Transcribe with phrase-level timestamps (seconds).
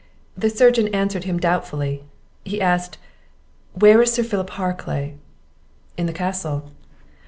[0.35, 2.03] The surgeon answered him doubtfully.
[2.43, 2.97] He asked
[3.75, 5.13] "Where is Sir Philip Harclay?"
[5.95, 6.71] "In the castle."